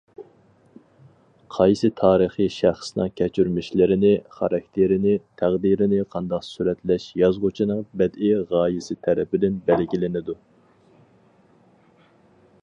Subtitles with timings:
[1.55, 10.39] قايسى تارىخىي شەخسنىڭ كەچۈرمىشلىرىنى، خاراكتېرىنى، تەقدىرىنى قانداق سۈرەتلەش يازغۇچىنىڭ بەدىئىي غايىسى تەرىپىدىن بەلگىلىنىدۇ.